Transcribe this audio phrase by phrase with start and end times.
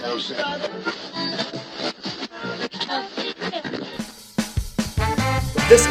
[0.00, 0.32] This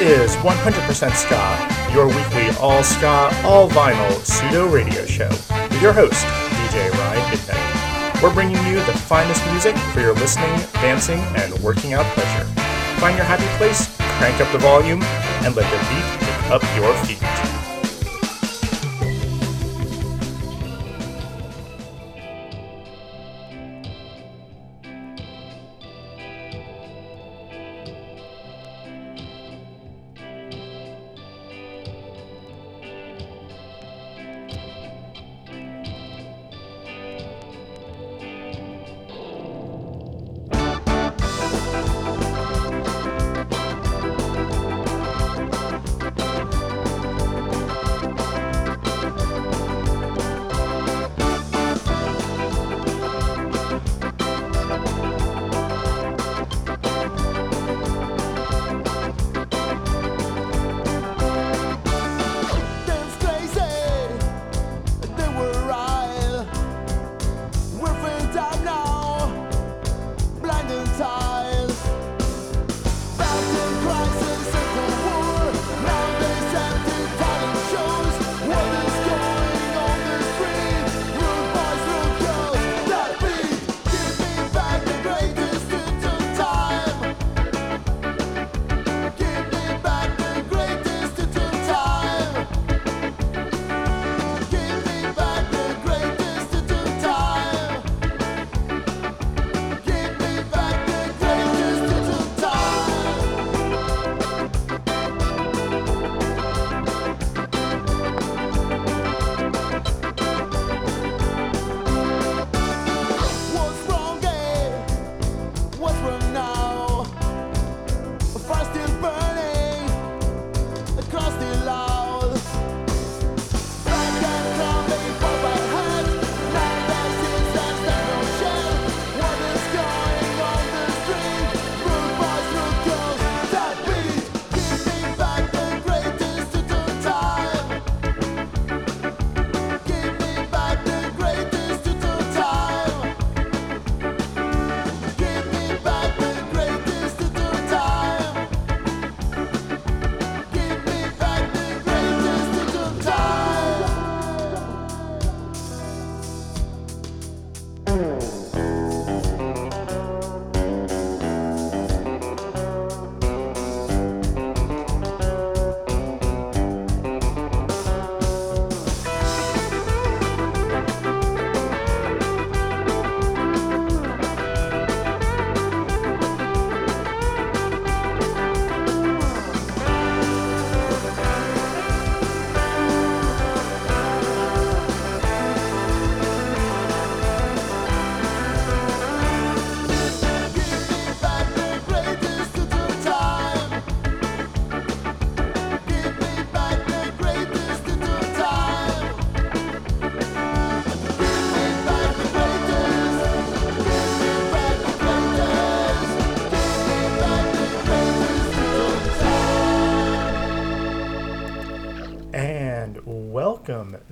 [0.02, 6.26] is 100% Ska, your weekly all ska, all vinyl pseudo radio show with your host,
[6.26, 8.24] DJ Ryan Midnight.
[8.24, 12.46] We're bringing you the finest music for your listening, dancing, and working out pleasure.
[13.00, 15.04] Find your happy place, crank up the volume,
[15.46, 17.29] and let the beat pick up your feet.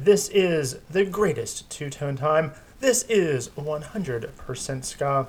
[0.08, 2.54] This is the greatest two tone time.
[2.80, 5.28] This is 100% Ska.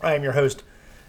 [0.00, 0.62] I am your host,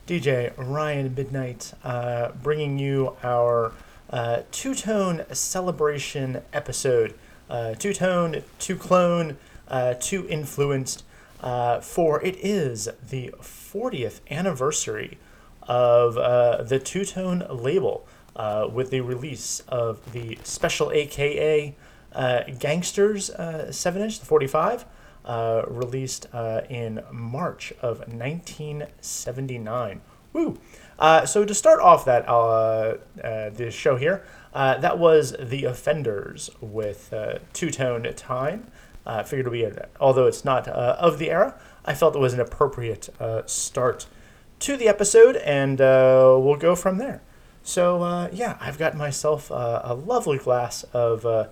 [0.07, 3.73] DJ Ryan Midnight, uh, bringing you our
[4.09, 7.13] uh, two tone celebration episode.
[7.47, 11.03] Uh, two tone, two clone, uh, two influenced,
[11.41, 15.19] uh, for it is the 40th anniversary
[15.61, 18.07] of uh, the two tone label
[18.73, 21.75] with the release of the special AKA
[22.13, 24.85] Gangsters uh, 7 inch, the 45,
[25.25, 30.01] uh, released uh, in March of 1979.
[30.31, 30.59] Woo!
[30.97, 35.65] Uh, so to start off that uh, uh, this show here, uh, that was The
[35.65, 38.71] Offenders with uh, Two Tone Time.
[39.05, 39.67] Uh, figured would be,
[39.99, 44.05] although it's not uh, of the era, I felt it was an appropriate uh, start
[44.59, 47.21] to the episode, and uh, we'll go from there.
[47.63, 51.47] So, uh, yeah, I've got myself uh, a lovely glass of uh,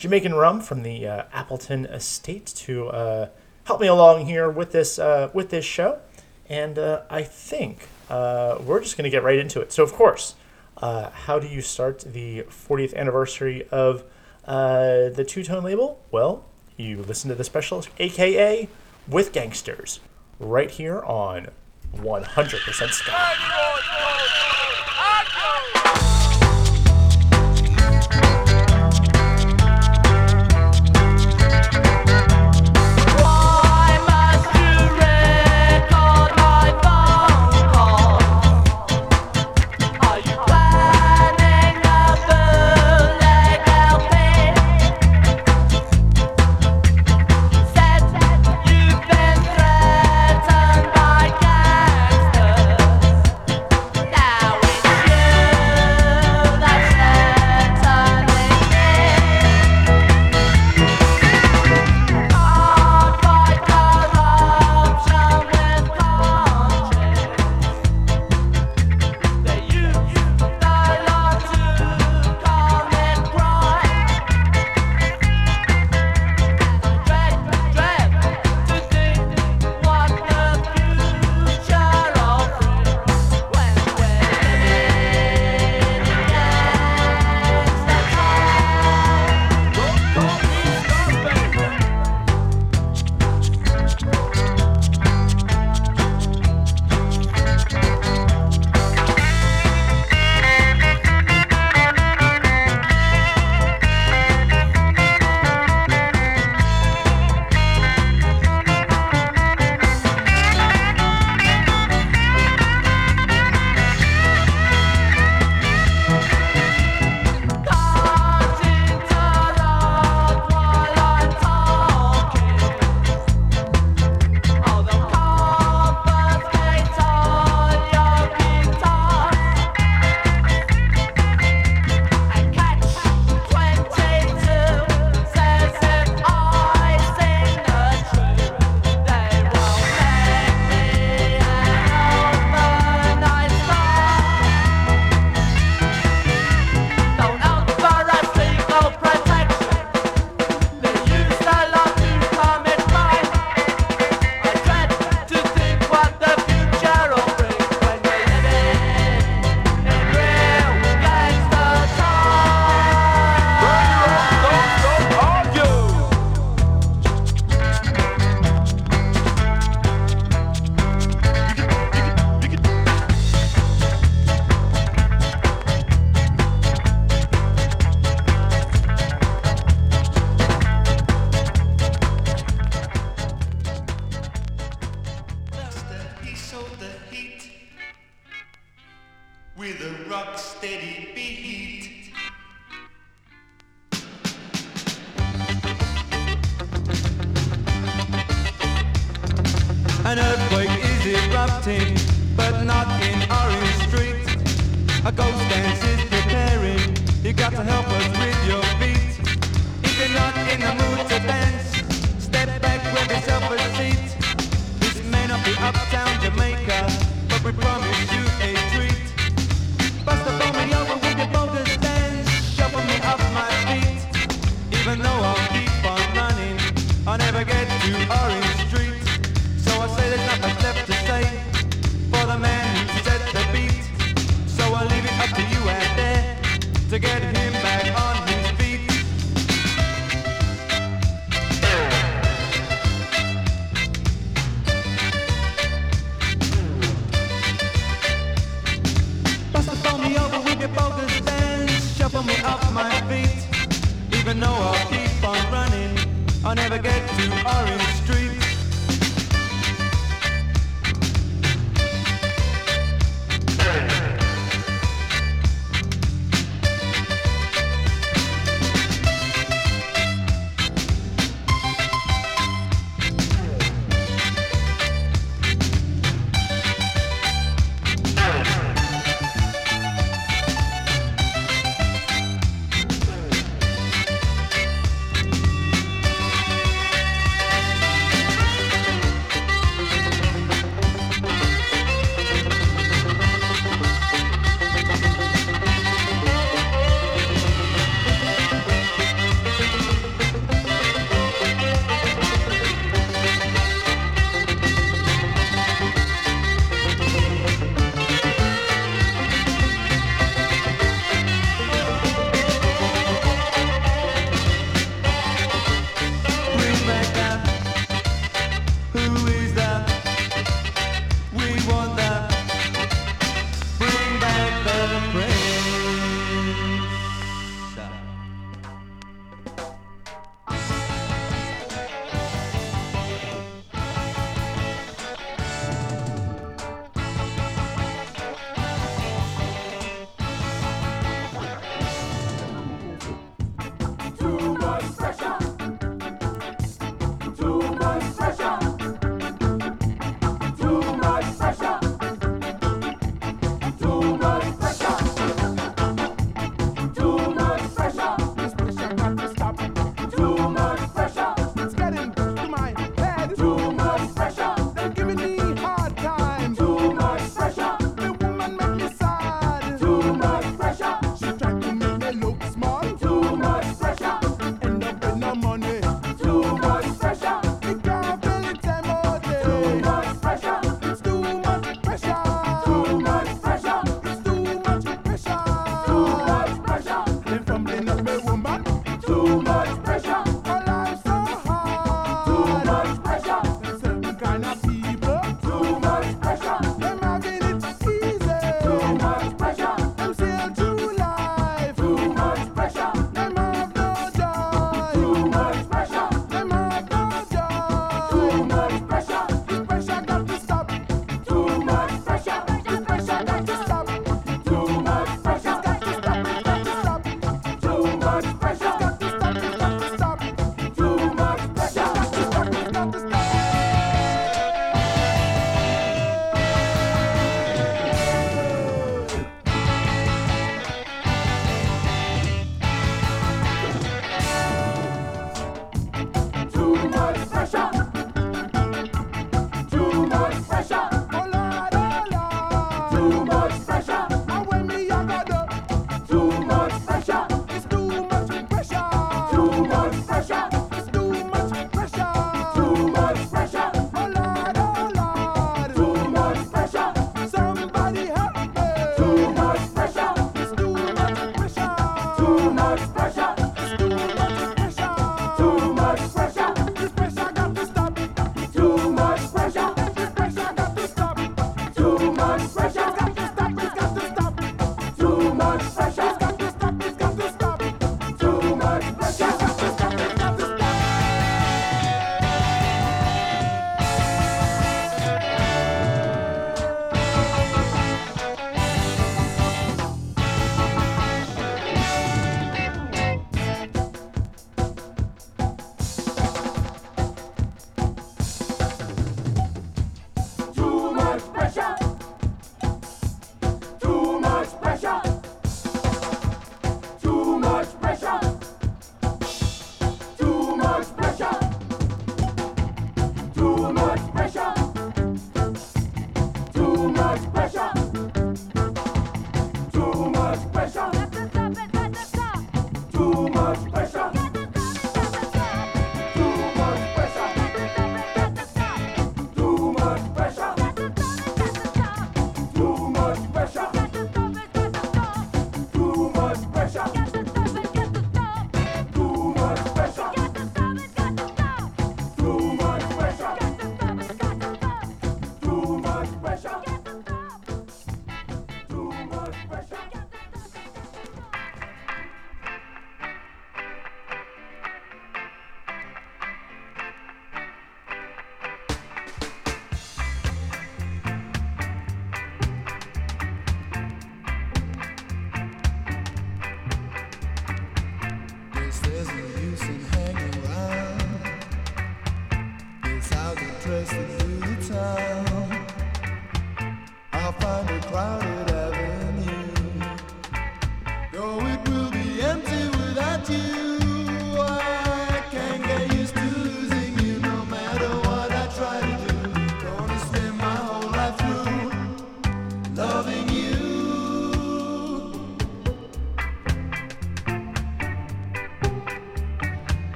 [0.00, 3.28] Jamaican rum from the uh, Appleton Estate to uh,
[3.64, 5.98] help me along here with this uh, with this show,
[6.48, 9.72] and uh, I think uh, we're just going to get right into it.
[9.72, 10.36] So, of course,
[10.78, 14.04] uh, how do you start the 40th anniversary of
[14.46, 16.02] the two tone label?
[16.10, 16.46] Well,
[16.78, 18.70] you listen to the special, aka
[19.06, 20.00] with gangsters.
[20.38, 21.48] right here on
[21.94, 23.69] 100% Ska.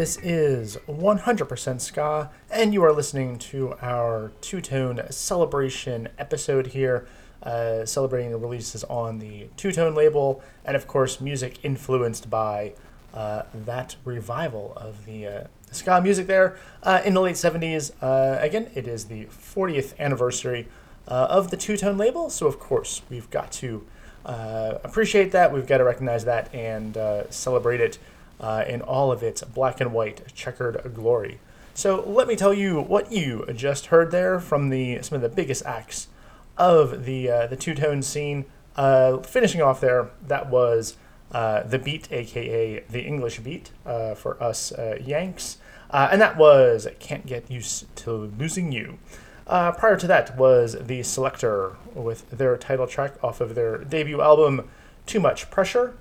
[0.00, 7.06] This is 100% Ska, and you are listening to our two tone celebration episode here,
[7.42, 12.72] uh, celebrating the releases on the two tone label, and of course, music influenced by
[13.12, 17.92] uh, that revival of the uh, ska music there uh, in the late 70s.
[18.00, 20.66] Uh, again, it is the 40th anniversary
[21.08, 23.84] uh, of the two tone label, so of course, we've got to
[24.24, 25.52] appreciate that.
[25.52, 26.96] We've got to recognize that and
[27.28, 27.98] celebrate it
[28.40, 31.38] uh, in all of its black and white checkered glory.
[31.74, 35.28] So let me tell you what you just heard there from the some of the
[35.28, 36.08] biggest acts
[36.56, 38.44] of the uh, the two tone scene.
[38.76, 40.96] Uh, finishing off there, that was
[41.32, 45.58] uh, the beat, aka the English beat, uh, for us uh, Yanks,
[45.90, 48.98] and that was "Can't Get Used to Losing You."
[49.46, 54.68] Prior to that was the Selecter with their title track off of their debut album,
[55.06, 55.94] Too Much Pressure.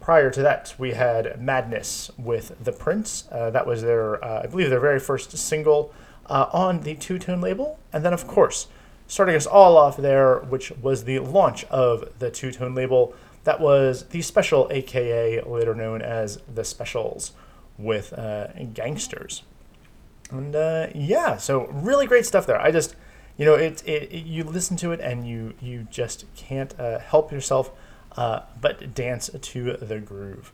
[0.00, 3.28] Prior to that, we had Madness with The Prince.
[3.30, 5.92] Uh, that was their, uh, I believe, their very first single
[6.26, 7.78] uh, on the two tone label.
[7.92, 8.68] And then, of course,
[9.06, 13.60] starting us all off there, which was the launch of the two tone label, that
[13.60, 17.32] was the Special, aka later known as The Specials,
[17.76, 19.42] with uh, Gangsters.
[20.30, 22.60] And uh, yeah, so really great stuff there.
[22.60, 22.94] I just,
[23.36, 26.98] you know, it, it, it you listen to it and you you just can't uh,
[27.00, 27.72] help yourself
[28.16, 30.52] uh, but dance to the groove.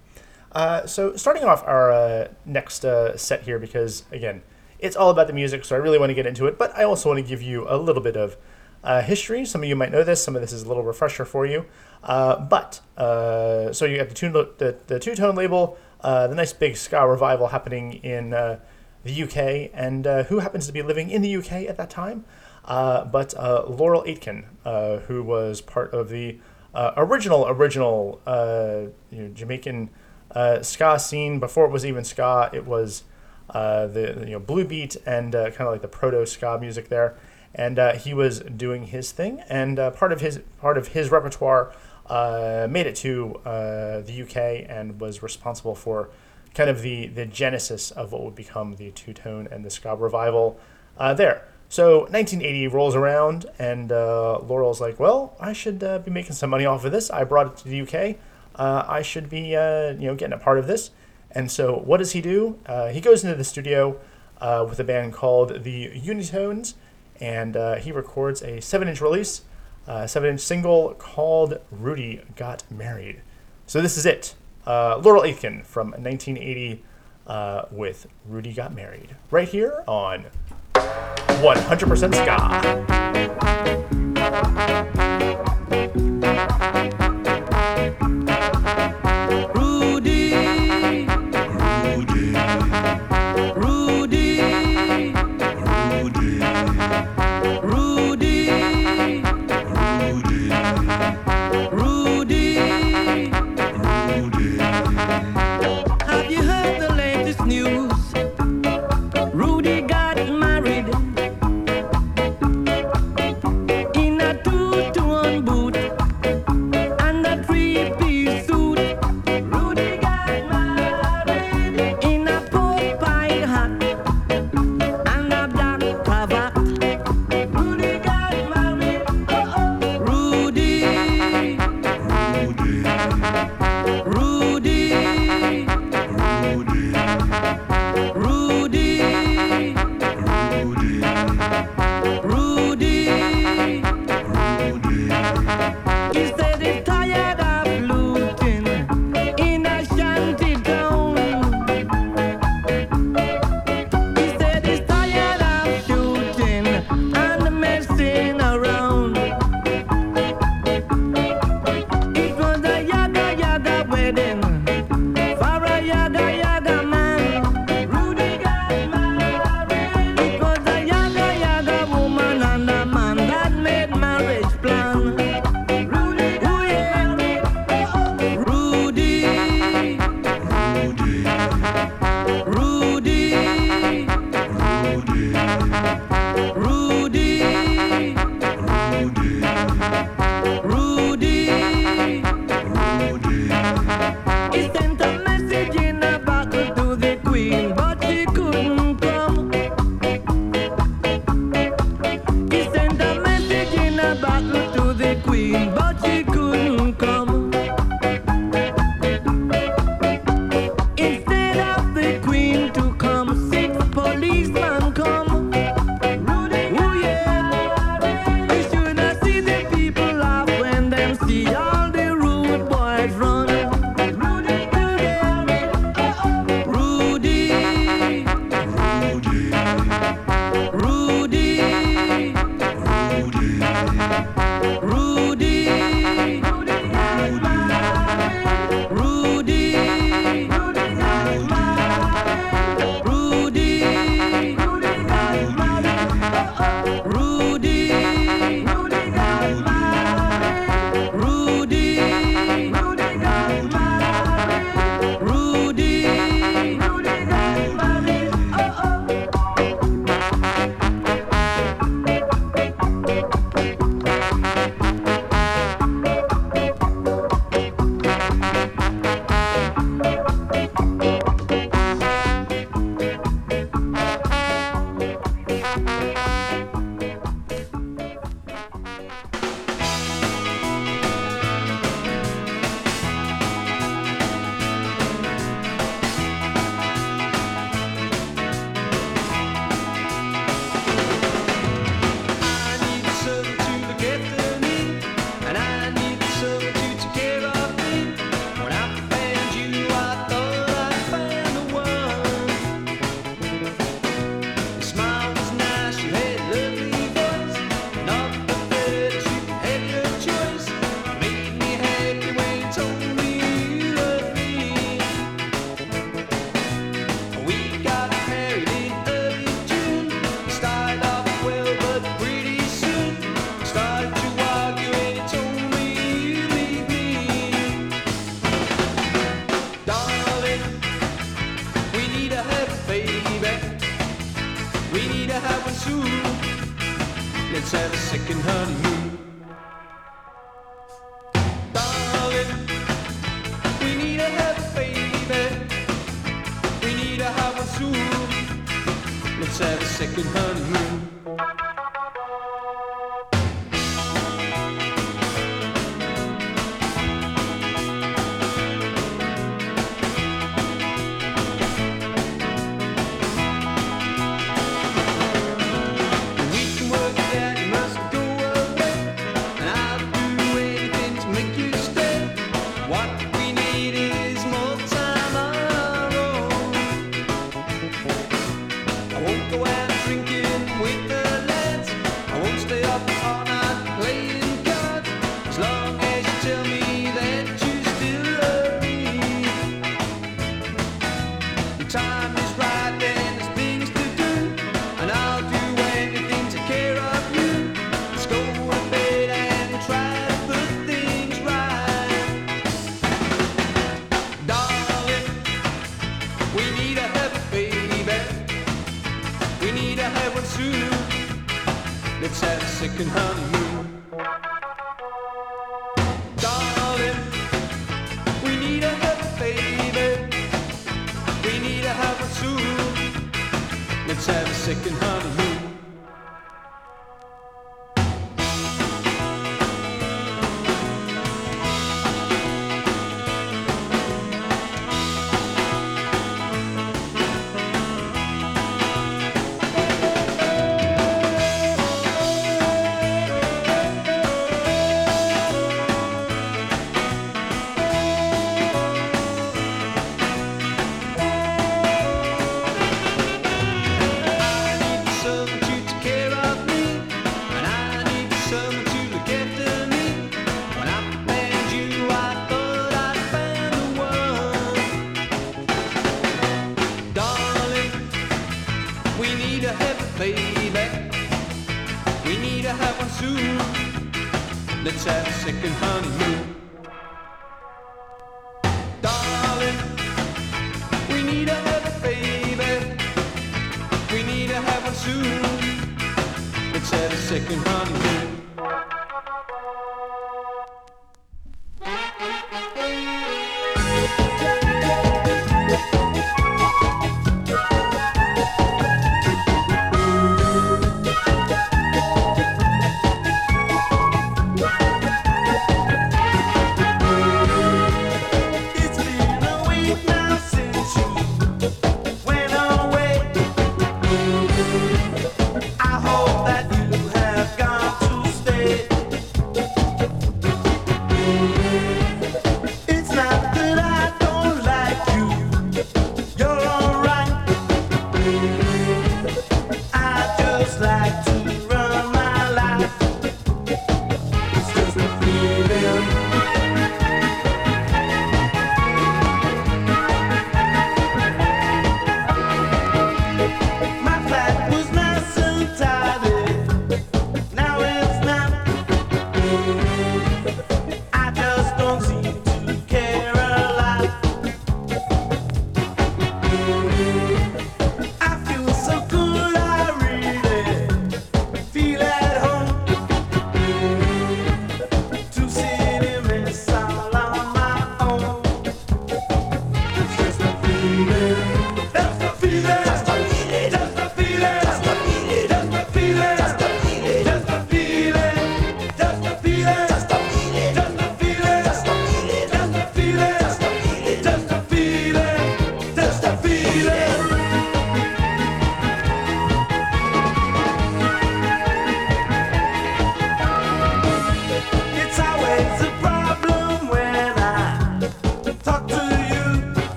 [0.52, 4.42] Uh, so starting off our uh, next uh, set here, because again,
[4.78, 6.58] it's all about the music, so I really want to get into it.
[6.58, 8.36] But I also want to give you a little bit of
[8.84, 9.44] uh, history.
[9.44, 10.22] Some of you might know this.
[10.22, 11.66] Some of this is a little refresher for you.
[12.02, 17.48] But so you have the the, the two tone label, the nice big ska revival
[17.48, 21.90] happening in the UK, and who happens to be living in the UK at that
[21.90, 22.24] time?
[22.66, 24.44] But Laurel Aitken,
[25.06, 26.38] who was part of the
[26.76, 29.88] uh, original original uh, you know, Jamaican
[30.32, 31.40] uh, ska scene.
[31.40, 33.04] Before it was even ska, it was
[33.48, 36.90] uh, the you know blue beat and uh, kind of like the proto ska music
[36.90, 37.16] there.
[37.54, 41.72] And uh, he was doing his thing, and part of his part of his repertoire
[42.68, 46.10] made it to the UK and was responsible for
[46.54, 49.96] kind of the the genesis of what would become the two tone and the ska
[49.96, 50.60] revival
[50.98, 51.48] there.
[51.68, 56.50] So 1980 rolls around, and uh, Laurel's like, "Well, I should uh, be making some
[56.50, 57.11] money off of this.
[57.11, 58.16] I brought it to the UK.
[58.55, 60.90] Uh, I should be, uh, you know, getting a part of this."
[61.33, 62.59] And so, what does he do?
[62.66, 63.98] Uh, he goes into the studio
[64.40, 66.74] uh, with a band called the Unitones,
[67.20, 69.42] and he records a seven-inch release,
[69.87, 73.22] seven-inch single called "Rudi Got Married."
[73.66, 76.85] So this is it, Laurel Aitken from 1980
[77.72, 80.26] with "Rudi Got Married," right here on
[81.42, 82.50] 100% Ska.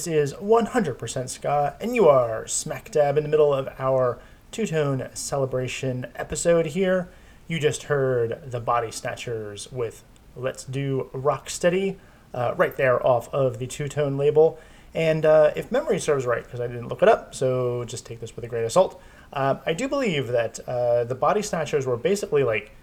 [0.00, 4.18] This is 100% Ska, and you are smack dab in the middle of our
[4.50, 7.10] two tone celebration episode here.
[7.48, 10.02] You just heard the Body Snatchers with
[10.34, 11.96] Let's Do Rocksteady,
[12.32, 14.58] uh, right there off of the two tone label.
[14.94, 18.20] And uh, if memory serves right, because I didn't look it up, so just take
[18.20, 18.98] this with a grain of salt,
[19.34, 22.74] um, I do believe that uh, the Body Snatchers were basically like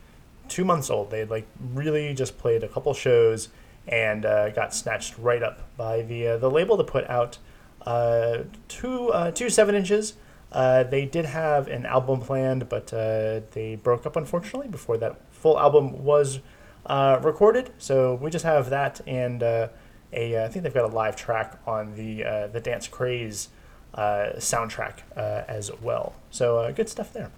[0.50, 1.10] two months old.
[1.10, 3.50] They had like really just played a couple shows
[3.88, 7.38] and uh, got snatched right up by the uh, the label to put out
[7.86, 10.14] uh, two uh, two seven inches.
[10.52, 15.20] Uh, they did have an album planned, but uh, they broke up unfortunately before that
[15.32, 16.40] full album was
[16.90, 17.72] recorded.
[17.78, 19.70] So we just have that and a
[20.14, 23.50] I think they've got a live track on the the Dance Craze
[23.96, 26.16] soundtrack as well.
[26.30, 27.32] So good stuff there.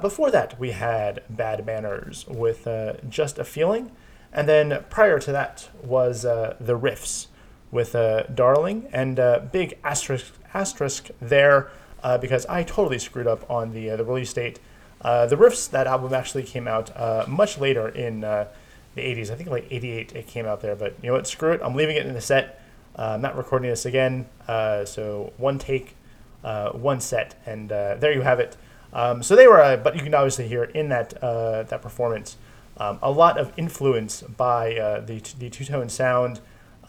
[0.00, 2.68] Before that, we had Bad Manners with
[3.08, 3.90] Just a Feeling.
[4.32, 7.26] And then prior to that was uh, The Riffs
[7.70, 8.88] with uh, Darling.
[8.92, 11.70] And uh, big asterisk, asterisk there
[12.02, 14.60] uh, because I totally screwed up on the, uh, the release date.
[15.00, 16.96] Uh, the Riffs, that album actually came out
[17.28, 18.48] much later in the
[18.96, 19.30] 80s.
[19.30, 20.76] I think like 88 it came out there.
[20.76, 21.26] But you know what?
[21.26, 21.60] Screw it.
[21.62, 22.60] I'm leaving it in the set.
[22.96, 24.26] I'm not recording this again.
[24.46, 25.96] So one take,
[26.42, 27.40] one set.
[27.46, 28.56] And there you have it.
[28.92, 32.36] Um, so they were, but you can obviously hear in that that performance
[32.80, 36.40] um, a lot of influence by uh, the the two tone sound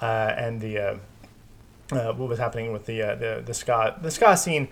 [0.02, 0.98] uh, and the uh,
[1.92, 4.70] uh, what was happening with the uh, the the ska the ska scene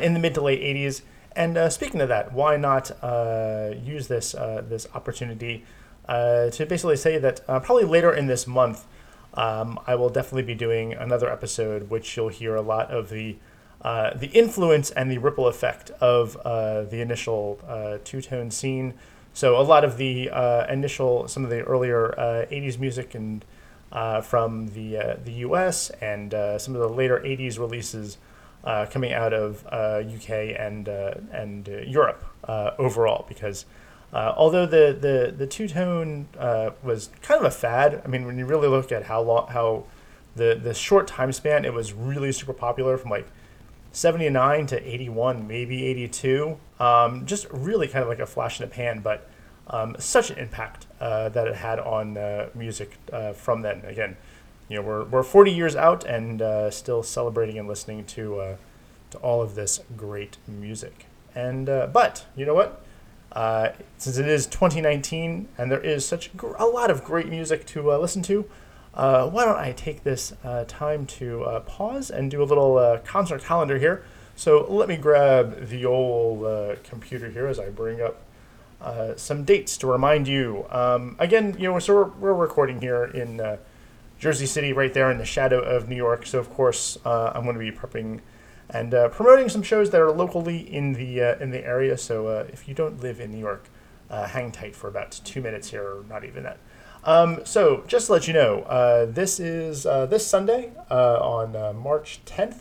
[0.00, 1.02] in the mid to late '80s.
[1.34, 2.90] And speaking of that, why not
[3.84, 5.64] use this this opportunity
[6.08, 8.86] to basically say that probably later in this month,
[9.34, 13.36] um, I will definitely be doing another episode, which you'll hear a lot of the
[13.82, 18.94] uh, the influence and the ripple effect of uh, the initial uh, two tone scene.
[19.34, 23.44] So a lot of the uh, initial, some of the earlier uh, '80s music and
[23.90, 25.90] uh, from the uh, the U.S.
[26.00, 28.18] and uh, some of the later '80s releases
[28.90, 32.24] coming out of UK and and Europe
[32.78, 33.64] overall, because
[34.12, 36.28] although the the the two tone
[36.82, 39.84] was kind of a fad, I mean, when you really look at how long how
[40.36, 43.26] the the short time span, it was really super popular from like
[43.92, 46.58] 79 to 81, maybe 82.
[46.80, 49.28] Um, just really kind of like a flash in the pan, but
[49.68, 53.82] um, such an impact uh, that it had on uh, music uh, from then.
[53.84, 54.16] Again,
[54.68, 58.56] you know, we're, we're 40 years out and uh, still celebrating and listening to uh,
[59.10, 61.06] to all of this great music.
[61.34, 62.82] And uh, but you know what?
[63.98, 67.90] Since it is 2019 and there is such gr- a lot of great music to
[67.96, 68.48] listen to,
[68.94, 72.76] uh, why don't I take this uh, time to uh, pause and do a little
[72.76, 74.04] uh, concert calendar here?
[74.36, 78.22] So let me grab the old uh, computer here as I bring up
[78.80, 80.66] uh, some dates to remind you.
[80.70, 83.58] Um, again, you know, so we're, we're recording here in
[84.18, 86.26] Jersey City, right there in the shadow of New York.
[86.26, 88.20] So of course, I'm going to be prepping
[88.68, 91.96] and promoting some shows that are locally in the in the area.
[91.96, 93.68] So if you don't live in New York,
[94.10, 96.58] hang tight for about two minutes here, or not even that.
[97.04, 101.56] Um, so just to let you know, uh, this is uh, this Sunday uh, on
[101.56, 102.60] uh, March 10th.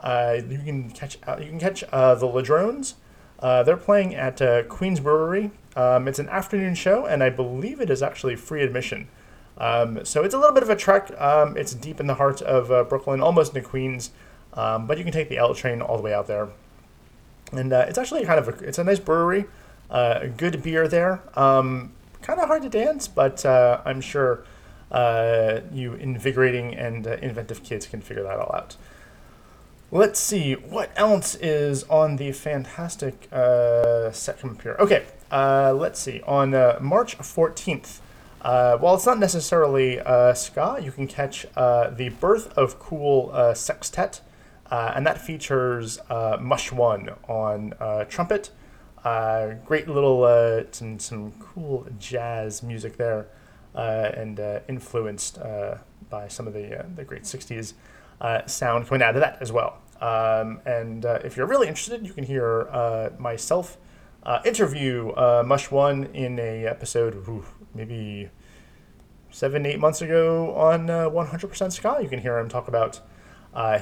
[0.00, 2.96] Uh, you can catch uh, you can catch the Ladrones.
[3.40, 5.50] They're playing at Queens Brewery.
[5.74, 9.08] Um, it's an afternoon show, and I believe it is actually free admission.
[9.56, 11.10] Um, so it's a little bit of a trek.
[11.20, 14.10] Um, it's deep in the heart of Brooklyn, almost into Queens,
[14.54, 16.48] um, but you can take the L train all the way out there.
[17.52, 19.46] And it's actually kind of a, it's a nice brewery,
[20.36, 21.22] good beer there.
[21.34, 21.92] Um,
[22.22, 24.44] kind of hard to dance, but uh, I'm sure
[24.90, 28.76] uh, you invigorating and uh, inventive kids can figure that all out.
[29.90, 34.76] Let's see what else is on the fantastic uh, set here.
[34.78, 36.20] Okay, uh, let's see.
[36.26, 38.00] On uh, March 14th,
[38.42, 39.98] uh, while it's not necessarily
[40.34, 44.20] ska, you can catch the Birth of Cool Sextet,
[44.70, 45.98] and that features
[46.38, 47.72] Mush One on
[48.10, 48.50] trumpet.
[49.08, 53.26] Uh, great little uh, some some cool jazz music there,
[53.74, 55.78] uh, and uh, influenced uh,
[56.10, 57.72] by some of the uh, the great '60s
[58.20, 59.78] uh, sound coming out of that as well.
[60.02, 62.68] Um, and if you're really interested, you can hear
[63.18, 63.78] myself
[64.44, 67.24] interview Mush One in a episode,
[67.74, 68.28] maybe
[69.30, 71.98] seven, eight months ago on uh, 100% Ska.
[72.02, 73.00] You can hear him talk about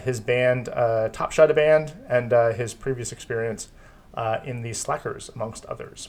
[0.05, 0.67] his band,
[1.13, 3.71] Top Shotta Band, and his previous experience
[4.17, 6.09] uh, in the Slackers, amongst others.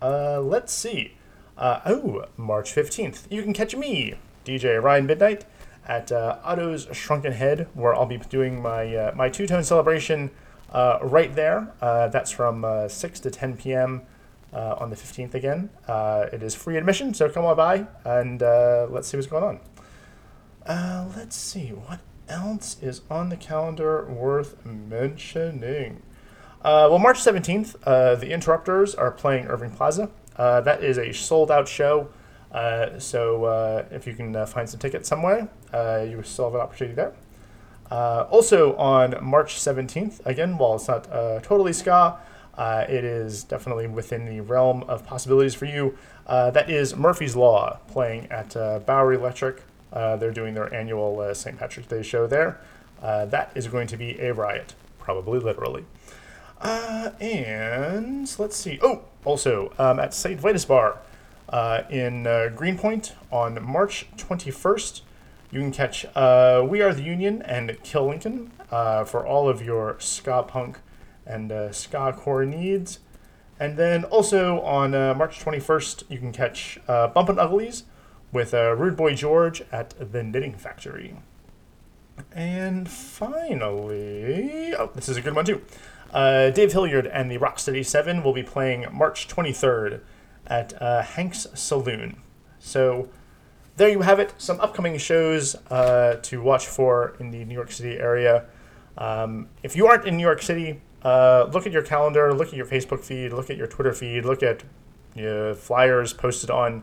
[0.00, 1.14] Uh, let's see.
[1.58, 3.30] Uh, oh, March 15th.
[3.30, 5.44] You can catch me, DJ Ryan Midnight,
[5.86, 10.30] at uh, Otto's Shrunken Head, where I'll be doing my, uh, my two tone celebration
[10.72, 11.72] right there.
[11.80, 14.02] That's from uh, 6 to 10 p.m.
[14.52, 15.70] On the 15th again.
[15.88, 18.40] It is free admission, so come on by and
[18.92, 19.60] let's see what's going on.
[20.66, 26.02] Uh, let's see what else is on the calendar worth mentioning.
[26.62, 30.10] Uh, well, March 17th, uh, the Interrupters are playing Irving Plaza.
[30.36, 32.10] Uh, that is a sold out show.
[32.52, 35.48] Uh, so uh, if you can uh, find some tickets somewhere,
[36.04, 37.14] you still have an opportunity there.
[37.90, 41.04] Also on March 17th, again, while it's not
[41.42, 42.18] totally ska,
[42.58, 45.96] it is definitely within the realm of possibilities for you.
[46.26, 48.52] That is Murphy's Law playing at
[48.84, 49.62] Bowery Electric.
[49.92, 51.58] They're doing their annual St.
[51.58, 52.60] Patrick's Day show there.
[53.00, 55.86] That is going to be a riot, probably literally.
[56.60, 58.78] Uh, and let's see.
[58.82, 60.38] Oh, also um, at St.
[60.38, 60.98] Vitus Bar
[61.48, 65.00] uh, in uh, Greenpoint on March 21st,
[65.50, 69.62] you can catch uh, We Are the Union and Kill Lincoln uh, for all of
[69.62, 70.78] your ska punk
[71.26, 73.00] and uh, ska core needs.
[73.58, 77.84] And then also on March 21st, you can catch Bumpin' Uglies
[78.32, 81.14] with Rude Boy George at the Knitting Factory.
[82.32, 85.60] And finally, oh, this is a good one too.
[86.12, 90.00] Uh, Dave Hilliard and the Rocksteady Seven will be playing March 23rd
[90.46, 92.20] at uh, Hank's Saloon.
[92.58, 93.08] So
[93.76, 94.34] there you have it.
[94.36, 98.46] Some upcoming shows uh, to watch for in the New York City area.
[98.98, 102.54] Um, if you aren't in New York City, uh, look at your calendar, look at
[102.54, 104.64] your Facebook feed, look at your Twitter feed, look at
[105.16, 106.82] uh, flyers posted on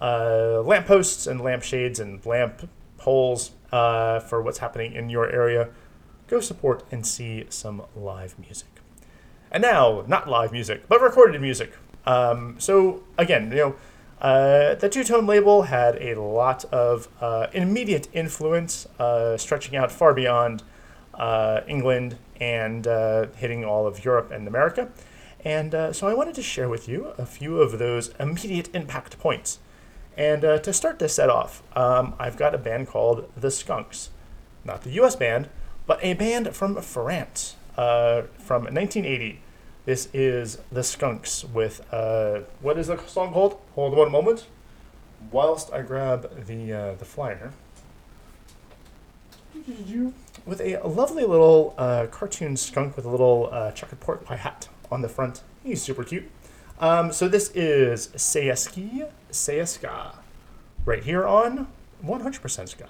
[0.00, 2.68] uh, lampposts and lampshades and lamp
[2.98, 5.70] poles for what's happening in your area.
[6.28, 8.68] Go support and see some live music.
[9.50, 11.72] And now, not live music, but recorded music.
[12.04, 13.76] Um, so again, you know,
[14.20, 19.92] uh, the two tone label had a lot of uh, immediate influence, uh, stretching out
[19.92, 20.62] far beyond
[21.14, 24.88] uh, England and uh, hitting all of Europe and America.
[25.44, 29.18] And uh, so I wanted to share with you a few of those immediate impact
[29.18, 29.58] points.
[30.16, 34.08] And to start this set off, um, I've got a band called The Skunks.
[34.64, 35.50] Not the US band,
[35.86, 39.40] but a band from France uh, from 1980.
[39.84, 43.58] This is The Skunks with, uh, what is the song called?
[43.74, 44.46] Hold on one moment.
[45.30, 47.52] Whilst I grab the, uh, the flyer.
[50.44, 54.68] With a lovely little uh, cartoon skunk with a little uh, checkered pork pie hat
[54.90, 55.42] on the front.
[55.62, 56.30] He's super cute.
[56.78, 60.16] Um, so this is Seyeski Seyeska,
[60.84, 61.68] right here on
[62.04, 62.88] 100% Ska.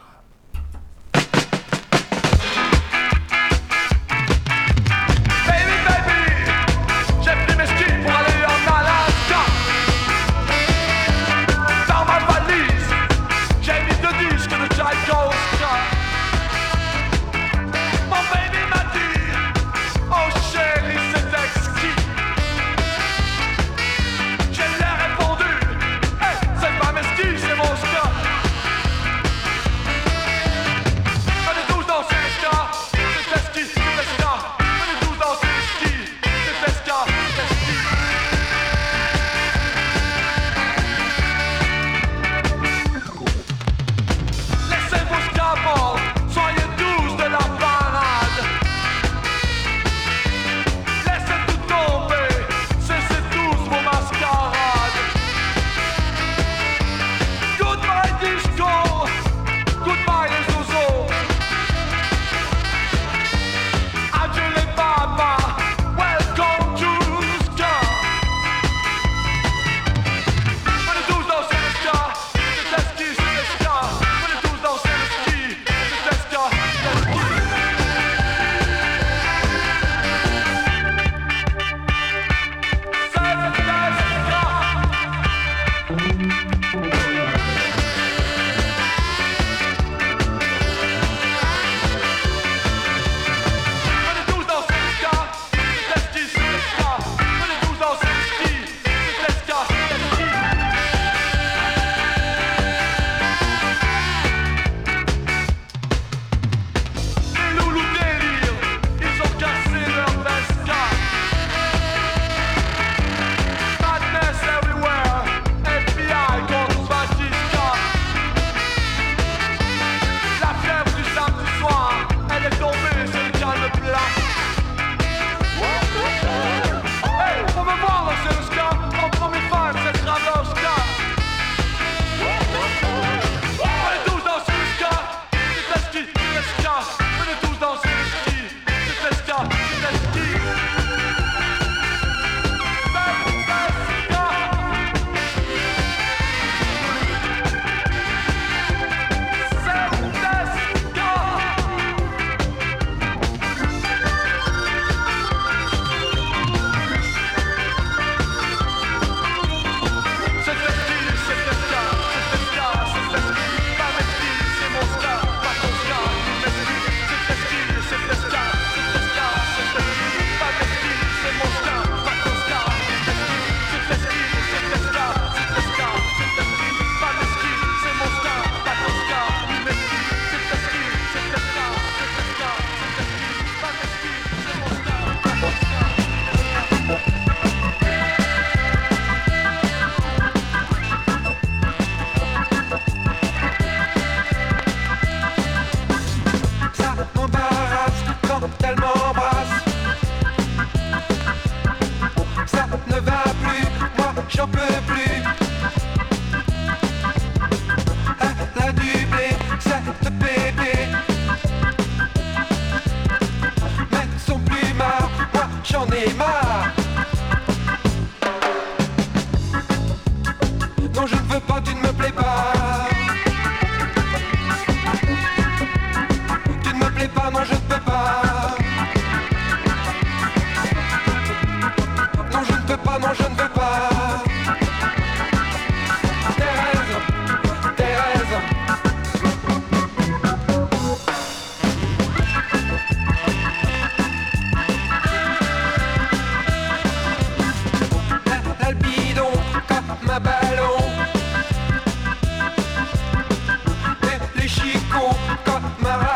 [254.46, 256.15] Kicsi kóka, már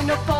[0.00, 0.39] ain't no fun.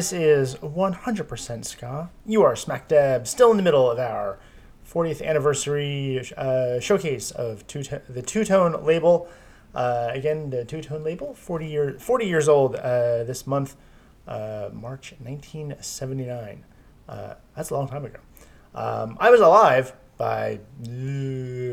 [0.00, 2.08] This is 100% Ska.
[2.24, 4.38] You are smack dab, still in the middle of our
[4.90, 9.28] 40th anniversary uh, showcase of two the Two Tone label.
[9.74, 13.76] Uh, again, the Two Tone label, 40 year 40 years old uh, this month,
[14.26, 16.64] uh, March 1979.
[17.06, 18.20] Uh, that's a long time ago.
[18.74, 20.60] Um, I was alive by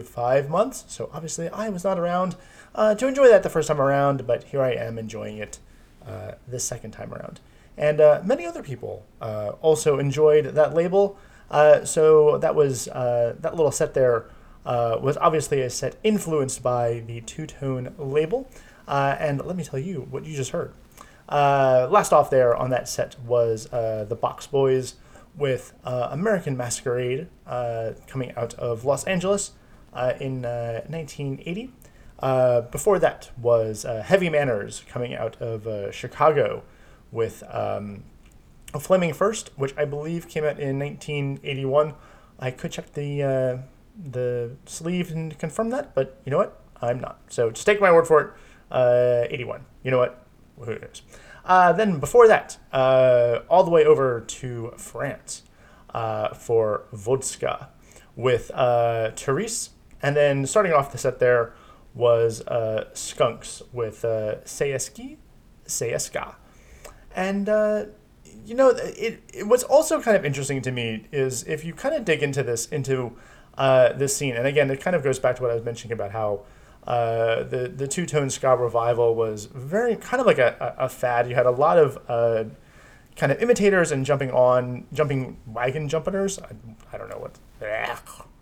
[0.04, 2.36] five months, so obviously I was not around
[2.76, 5.60] uh, to enjoy that the first time around, but here I am enjoying it
[6.46, 7.40] this second time around.
[7.78, 11.18] And uh, many other people uh, also enjoyed that label.
[11.50, 14.26] Uh, so that was uh, that little set there
[14.66, 18.50] uh, was obviously a set influenced by the two tone label.
[18.88, 20.74] Uh, and let me tell you what you just heard.
[21.30, 24.96] Last off there on that set was the Box Boys
[25.36, 29.52] with American Masquerade coming out of Los Angeles
[30.20, 31.74] in uh, 1980.
[32.20, 36.64] Uh, before that was Heavy Manners coming out of Chicago
[37.12, 38.04] with um,
[38.80, 41.94] Fleming First, which I believe came out in 1981.
[42.40, 43.58] I could check the uh,
[44.12, 46.62] the sleeve and confirm that, but you know what?
[46.82, 47.20] I'm not.
[47.30, 48.34] So just take my word for it.
[48.70, 49.66] Uh, 81.
[49.84, 50.26] You know what?
[50.60, 51.02] Who knows?
[51.46, 55.44] Uh, then before that, uh, all the way over to France
[55.94, 57.70] uh, for Vodska
[58.16, 59.70] with uh, Therese.
[60.02, 61.54] And then starting off the set there
[61.96, 65.18] was uh, Skunks with uh, Seyeski,
[65.66, 66.36] Seyeska.
[67.18, 67.86] And, uh,
[68.46, 71.96] you know, it, it, what's also kind of interesting to me is if you kind
[71.96, 73.18] of dig into this, into
[73.58, 75.94] uh, this scene, and again, it kind of goes back to what I was mentioning
[75.94, 76.42] about how
[76.86, 81.28] uh, the the two tone ska revival was very kind of like a, a, fad.
[81.28, 82.46] You had a lot of uh,
[83.18, 86.40] kind of imitators and jumping on jumping wagon jumpers.
[86.40, 86.52] I,
[86.94, 87.38] I don't know what.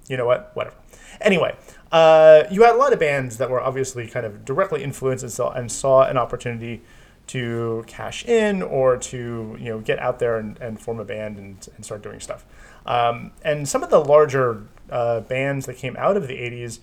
[0.08, 0.52] You know what?
[0.54, 0.76] Whatever.
[1.22, 1.56] Anyway,
[1.92, 5.32] uh, you had a lot of bands that were obviously kind of directly influenced and
[5.32, 6.84] saw, and saw an opportunity
[7.28, 11.38] to cash in or to you know get out there and, and form a band
[11.38, 12.46] and, and start doing stuff.
[12.86, 16.80] Um, and some of the larger uh, bands that came out of the 80s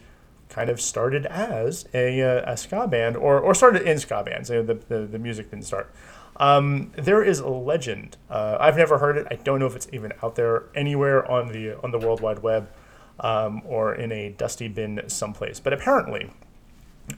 [0.49, 4.51] kind of started as a, uh, a ska band or, or started in ska bands.
[4.51, 5.93] You know, the, the, the music didn't start.
[6.37, 8.17] Um, there is a legend.
[8.29, 9.27] Uh, I've never heard it.
[9.31, 12.41] I don't know if it's even out there anywhere on the on the World Wide
[12.41, 12.71] Web
[13.21, 15.61] um, or in a dusty bin someplace.
[15.61, 16.31] But apparently,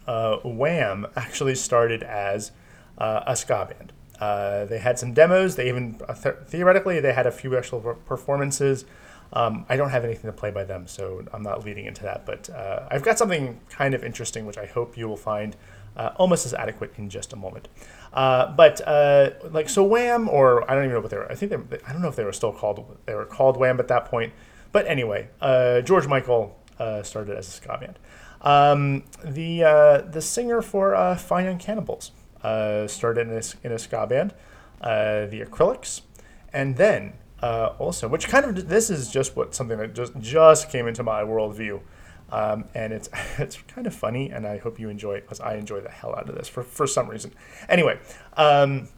[0.07, 2.51] uh, Wham actually started as
[2.99, 3.93] a ska band.
[4.21, 5.57] Uh, they had some demos.
[5.57, 8.85] They even uh, th- theoretically they had a few actual performances.
[9.33, 12.25] Um, I don't have anything to play by them, so I'm not leading into that.
[12.25, 15.57] But uh, I've got something kind of interesting, which I hope you will find
[15.97, 17.69] uh, almost as adequate in just a moment.
[18.13, 21.31] Uh, but uh, like so, Wham, or I don't even know what they were.
[21.31, 22.97] I think they, I don't know if they were still called.
[23.07, 24.33] They were called Wham at that point.
[24.71, 27.99] But anyway, uh, George Michael uh, started as a ska band.
[28.41, 32.13] Um, the uh, the singer for uh, Fine Young Cannibals
[32.45, 34.35] uh, started in a, in a ska band,
[34.81, 36.03] uh, the Akrylykz,
[36.53, 40.71] and then uh, also, which kind of this is just what something that just just
[40.71, 41.81] came into my worldview,
[42.31, 45.57] um, and it's it's kind of funny, and I hope you enjoy it because I
[45.57, 47.33] enjoy the hell out of this for for some reason.
[47.69, 47.99] Anyway,
[48.37, 48.89] um,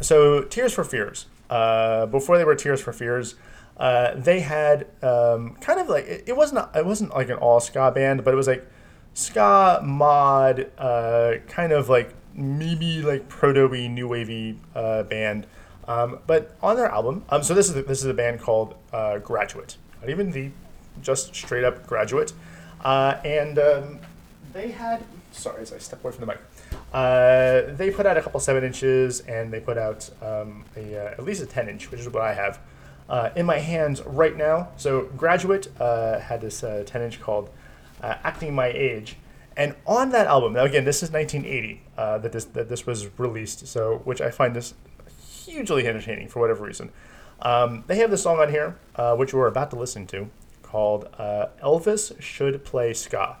[0.00, 1.26] so Tears for Fears.
[1.50, 3.34] Uh, before they were Tears for Fears,
[3.76, 7.60] uh, they had um, kind of like it, it wasn't it wasn't like an all
[7.60, 8.66] ska band, but it was like
[9.14, 15.46] ska mod, uh, kind of like maybe like proto-y new wavy uh, band.
[15.88, 19.18] Um, but on their album, um, so this is this is a band called uh,
[19.18, 20.50] Graduate, not even the
[21.00, 22.32] just straight up Graduate,
[22.84, 23.98] uh, and um,
[24.52, 25.02] they had
[25.32, 26.38] sorry as I step away from the mic.
[26.92, 31.10] Uh, they put out a couple seven inches, and they put out um, a, uh,
[31.10, 32.60] at least a ten inch, which is what I have
[33.08, 34.68] uh, in my hands right now.
[34.76, 37.50] So Graduate uh, had this ten inch called
[38.00, 39.16] "Acting My Age,"
[39.56, 43.08] and on that album, now again, this is 1980 uh, that this that this was
[43.18, 43.66] released.
[43.66, 44.74] So which I find this
[45.44, 46.90] hugely entertaining for whatever reason.
[47.40, 50.30] Um, they have this song on here, uh, which we're about to listen to,
[50.62, 53.36] called uh, "Elvis Should Play Ska."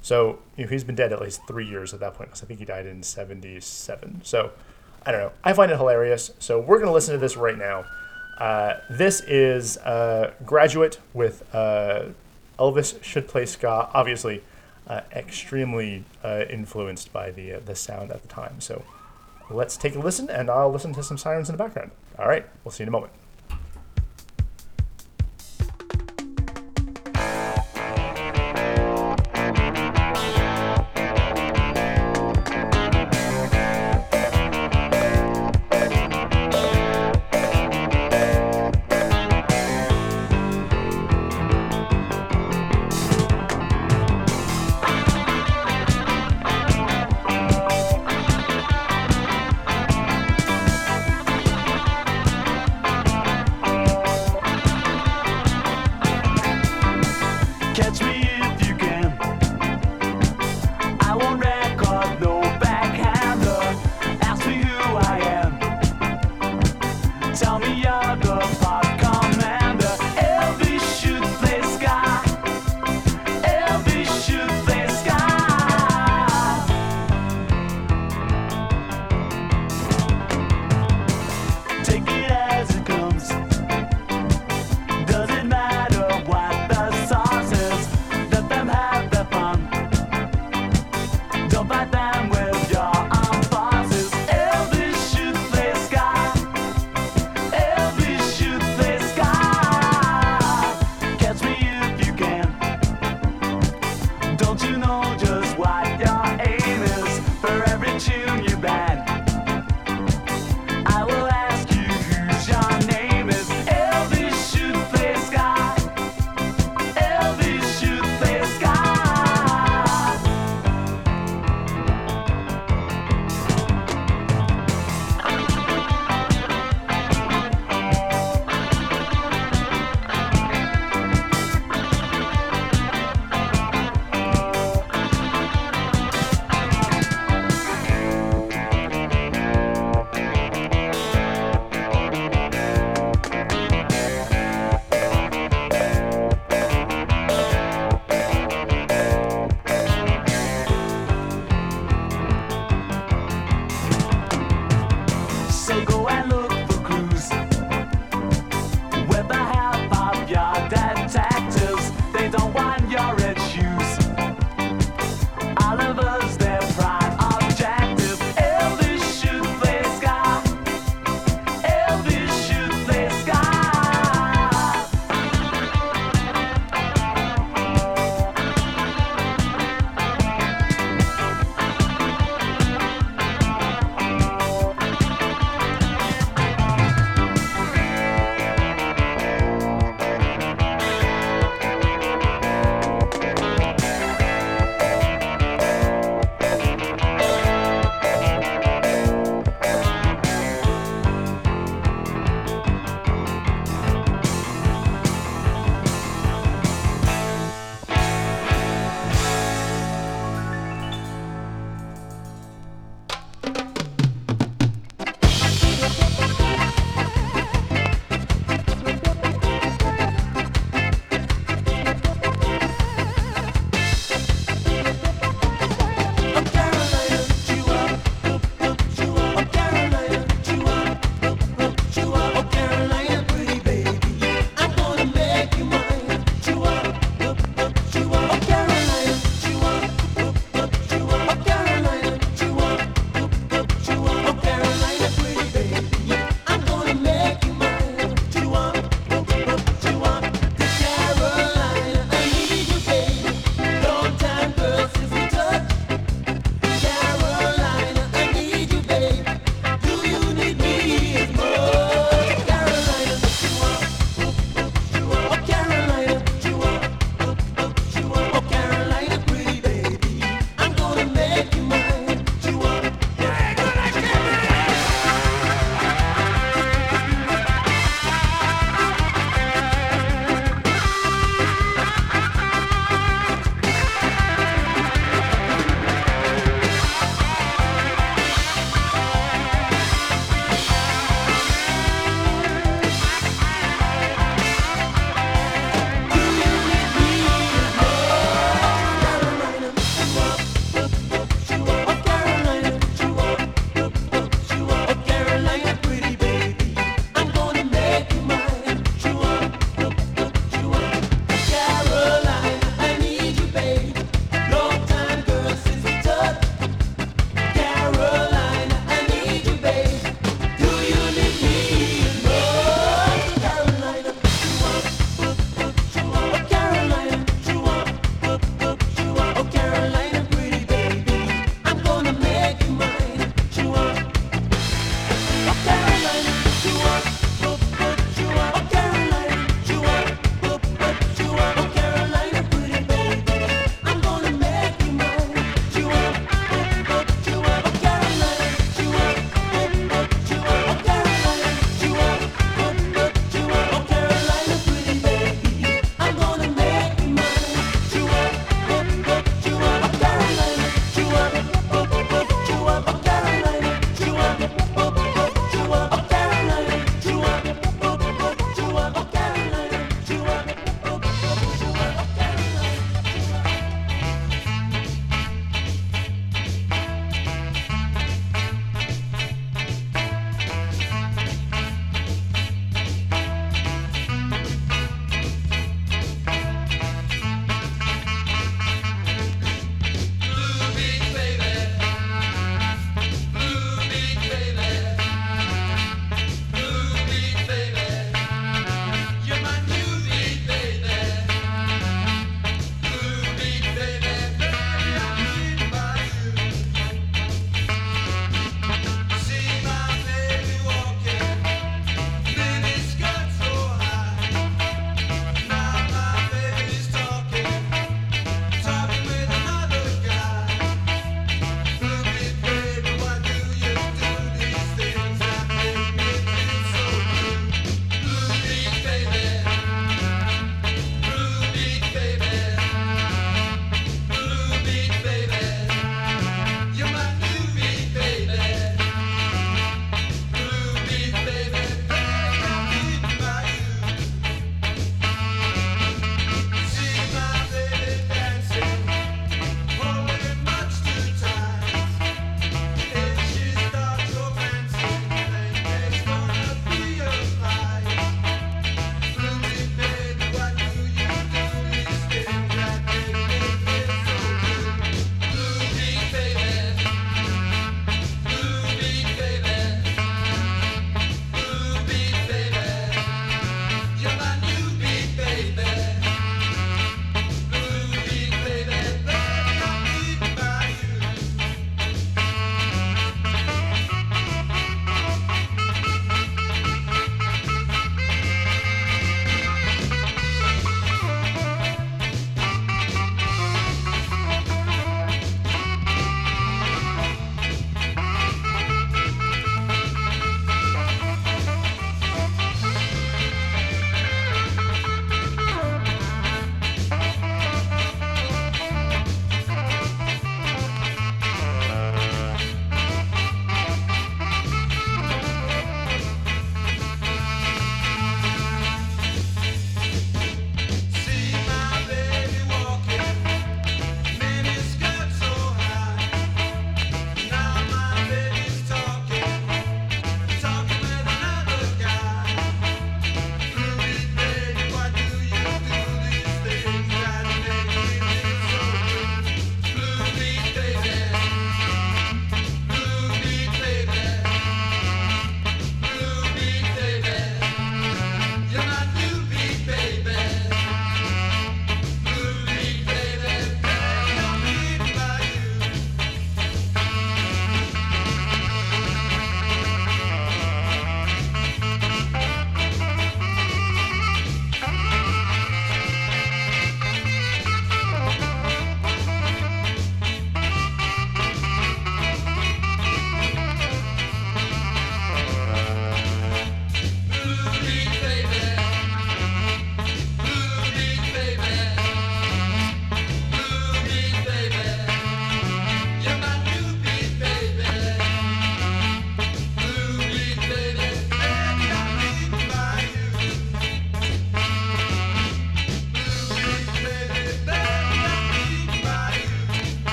[0.00, 2.46] So you know, he's been dead at least three years at that point, because I
[2.46, 4.22] think he died in '77.
[4.24, 4.52] So
[5.04, 5.32] I don't know.
[5.44, 6.32] I find it hilarious.
[6.38, 7.84] So we're gonna listen to this right now.
[8.38, 12.06] Uh, this is uh, "Graduate" with uh,
[12.58, 13.90] Elvis Should Play Ska.
[13.92, 14.42] Obviously,
[14.92, 18.60] uh, extremely uh, influenced by the uh, the sound at the time.
[18.60, 18.84] So
[19.50, 21.92] let's take a listen, and I'll listen to some sirens in the background.
[22.18, 23.12] All right, we'll see you in a moment.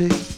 [0.00, 0.33] E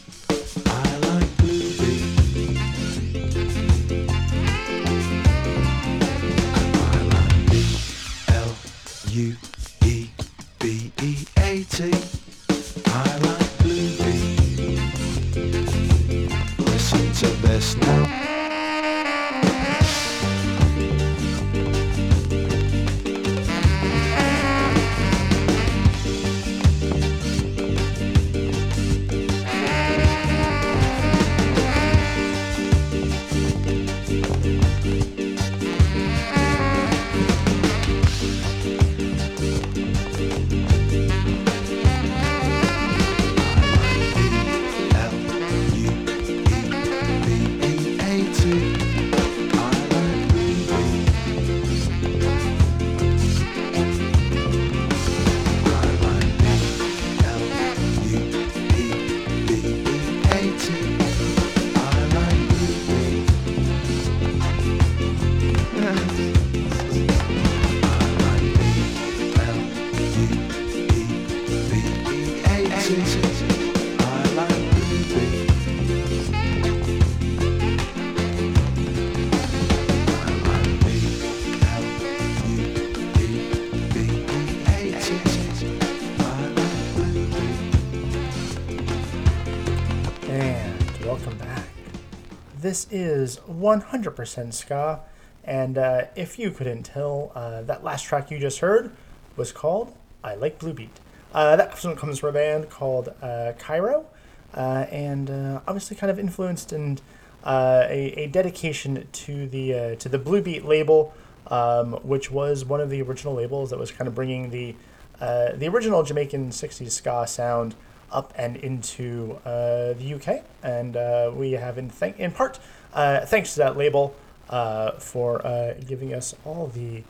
[92.67, 94.99] This is 100% ska,
[95.45, 98.91] and uh, if you couldn't tell, uh, that last track you just heard
[99.37, 99.95] was called
[100.25, 100.99] I Like Blue Beat.
[101.33, 104.07] Uh, that comes from a band called uh, Cairo,
[104.53, 107.01] uh, and uh, obviously kind of influenced and
[107.45, 111.15] a, a dedication to the to the Blue Beat label,
[111.47, 114.75] um, which was one of the original labels that was kind of bringing the
[115.21, 117.77] the original Jamaican 60s ska sound
[118.17, 120.43] up and into uh, the UK.
[120.63, 122.59] And uh, we have, in, in part,
[122.95, 124.17] uh, thanks to that label
[124.49, 127.05] uh, for uh, giving us all the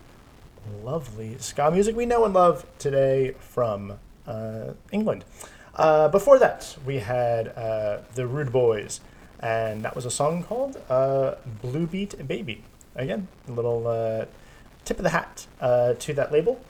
[0.83, 3.95] lovely ska music we know and love today from
[4.91, 5.25] England.
[6.11, 7.55] Before that, we had
[8.15, 9.01] the Rude Boys,
[9.39, 10.77] and that was a song called
[11.63, 12.65] Blue Beat Baby.
[12.97, 14.27] Again, a little
[14.85, 16.61] tip of the hat to that label.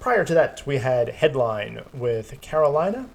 [0.00, 3.08] Prior to that, we had Headline with Carolina,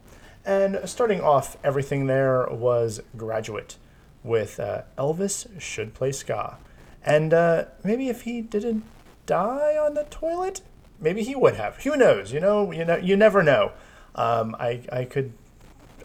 [0.46, 3.78] and starting off everything there was Graduate
[4.24, 6.58] with uh, Elvis Should Play Ska.
[7.04, 8.84] And uh, maybe if he didn't
[9.26, 10.62] die on the toilet,
[11.00, 11.78] maybe he would have.
[11.78, 12.32] Who knows?
[12.32, 13.72] You know, you know, you never know.
[14.16, 15.34] Um, I I could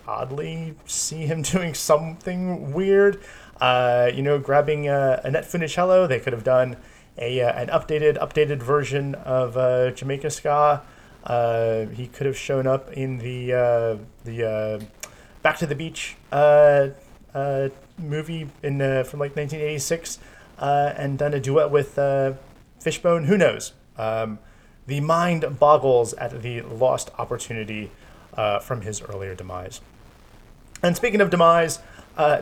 [0.06, 3.20] oddly see him doing something weird.
[3.60, 6.76] Uh, you know, grabbing uh, Annette Funicello, they could have done
[7.18, 10.82] a uh, an updated updated version of uh, Jamaica ska.
[11.26, 14.80] Uh, he could have shown up in the uh, the uh,
[15.42, 16.88] Back to the Beach uh,
[17.98, 20.18] movie in from like 1986
[20.58, 21.98] uh, and done a duet with
[22.78, 23.24] Fishbone.
[23.24, 23.72] Who knows?
[23.98, 24.38] Um,
[24.86, 27.90] the mind boggles at the lost opportunity
[28.62, 29.80] from his earlier demise.
[30.82, 31.80] And speaking of demise,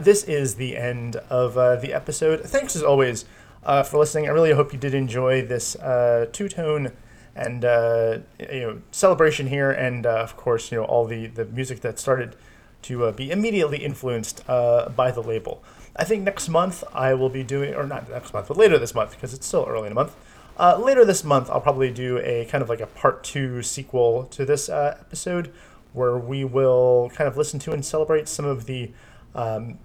[0.01, 2.40] this is the end of the episode.
[2.43, 3.24] Thanks as always
[3.65, 4.27] uh, for listening.
[4.27, 6.93] I really hope you did enjoy this uh, two tone
[7.35, 11.44] and uh, you know celebration here, and uh, of course you know all the the
[11.44, 12.36] music that started
[12.82, 15.62] to uh, be immediately influenced uh, by the label.
[15.97, 18.94] I think next month I will be doing, or not next month, but later this
[18.94, 20.15] month because it's still early in the month.
[20.56, 24.24] Uh, later this month, I'll probably do a kind of like a part two sequel
[24.27, 25.52] to this uh, episode
[25.93, 28.90] where we will kind of listen to and celebrate some of the
[29.35, 29.78] um,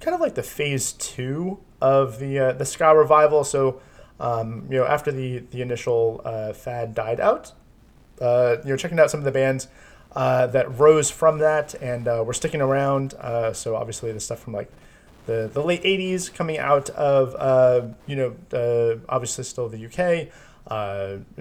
[0.00, 3.42] kind of like the phase two of the the ska revival.
[3.44, 3.80] So,
[4.20, 7.52] um, you know, after the the initial uh, fad died out,
[8.20, 9.68] uh, you know, checking out some of the bands
[10.14, 13.14] uh, that rose from that and uh, were sticking around.
[13.14, 14.70] Uh, so obviously the stuff from like
[15.26, 20.28] the, the late 80s coming out of, uh, you know, obviously still the UK,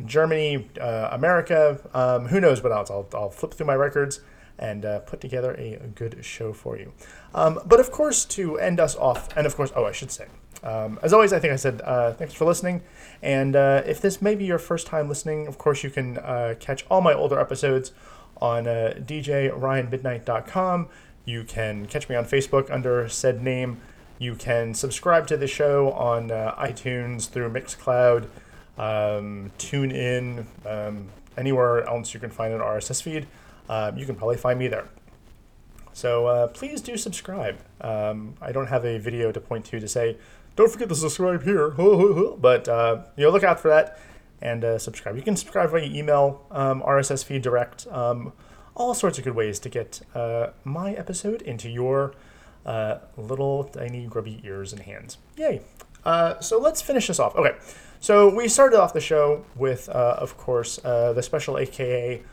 [0.06, 2.90] Germany, America, um, who knows what else.
[2.90, 4.22] I'll, I'll flip through my records
[4.62, 6.94] and uh, put together a, a good show for you.
[7.34, 10.28] Um, but of course, to end us off, and of course, oh, I should say,
[10.64, 12.82] um, as always, I think I said uh, thanks for listening.
[13.22, 16.56] And uh, if this may be your first time listening, of course, you can uh,
[16.60, 17.92] catch all my older episodes
[18.38, 20.88] on uh, djryanmidnight.com.
[21.26, 23.80] You can catch me on Facebook under said name.
[24.18, 28.26] You can subscribe to the show on uh, iTunes through Mixcloud,
[28.78, 31.08] um, TuneIn, um,
[31.38, 33.28] anywhere else you can find an RSS feed.
[33.70, 34.88] Um, you can probably find me there.
[35.94, 37.60] So uh, please do subscribe.
[37.82, 40.18] Um, I don't have a video to point to to say,
[40.56, 41.70] don't forget to subscribe here.
[41.70, 44.00] but uh, you know, look out for that
[44.42, 45.16] and uh, subscribe.
[45.16, 48.34] You can subscribe via email, um, RSS feed direct, um,
[48.76, 52.14] all sorts of good ways to get uh, my episode into your
[52.66, 55.18] uh, little tiny grubby ears and hands.
[55.38, 55.62] Yay!
[56.04, 57.36] Uh, so let's finish this off.
[57.36, 57.56] Okay,
[58.00, 62.24] so we started off the show with, uh, of course, uh, the special AKA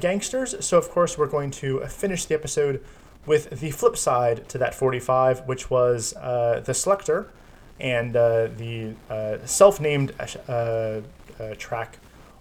[0.00, 0.64] gangsters.
[0.64, 2.82] So of course we're going to finish the episode
[3.26, 7.26] with the flip side to that 45, which was uh, the Selecter
[7.78, 10.12] and uh, the uh, self-named
[10.48, 11.00] uh, uh,
[11.58, 11.98] track,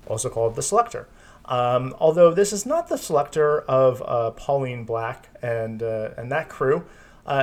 [0.08, 1.06] also called the Selecter.
[1.46, 6.86] Um, although this is not the Selecter of Pauline Black and and that crew.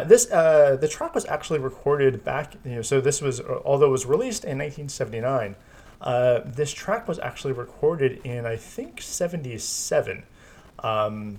[0.06, 2.54] This the track was actually recorded back.
[2.64, 5.54] You know, so this was although it was released in 1979.
[6.00, 10.24] Uh, this track was actually recorded in I think 77.
[10.80, 11.38] Um,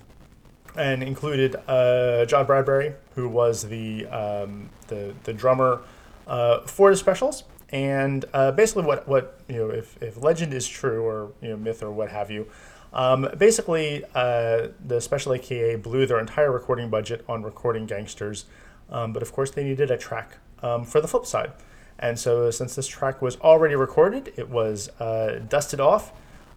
[0.76, 5.82] and included uh, John Bradbury, who was the um, the, the drummer
[6.28, 7.44] uh, for the specials.
[7.70, 11.58] And uh, basically, what, what you know, if, if legend is true or you know
[11.58, 12.48] myth or what have you,
[12.94, 18.46] um, basically uh, the special AKA blew their entire recording budget on recording gangsters,
[18.90, 21.52] um, but of course they needed a track um, for the flip side.
[21.98, 26.12] And so, since this track was already recorded, it was uh, dusted off.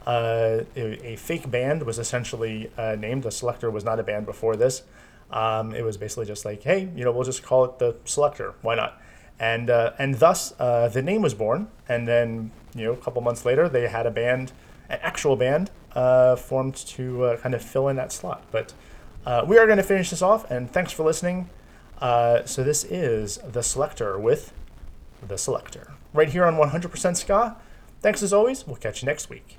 [0.06, 3.24] Uh, a, a fake band was essentially uh, named.
[3.24, 4.82] The Selecter was not a band before this.
[5.30, 8.54] Um, it was basically just like, hey, you know, we'll just call it the Selecter.
[8.62, 9.00] Why not?
[9.40, 11.68] And uh, and thus uh, the name was born.
[11.88, 14.52] And then you know, a couple months later, they had a band,
[14.88, 18.44] an actual band, uh, formed to uh, kind of fill in that slot.
[18.52, 18.74] But
[19.46, 20.48] we are going to finish this off.
[20.50, 21.50] And thanks for listening.
[22.00, 24.52] So this is the Selecter with
[25.26, 27.56] the Selecter right here on 100% Ska.
[28.00, 28.66] Thanks as always.
[28.66, 29.58] We'll catch you next week.